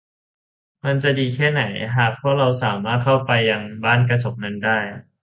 [0.83, 1.63] มันจะดีแค่ไหน
[1.97, 4.77] หากพวกเราสามารถเข้าไปยังบ้านกระจก นั้นได้!